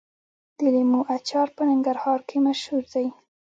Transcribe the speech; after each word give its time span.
د 0.57 0.59
لیمو 0.73 1.01
اچار 1.15 1.47
په 1.55 1.61
ننګرهار 1.69 2.19
کې 2.29 2.37
مشهور 2.47 2.83
دی. 2.93 3.07